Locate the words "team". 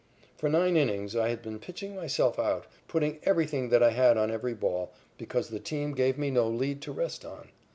5.59-5.91